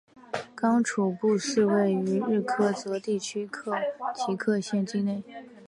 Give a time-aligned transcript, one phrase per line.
[0.55, 3.45] 刚楚布寺位于日喀则地区
[4.15, 5.23] 吉隆县境内。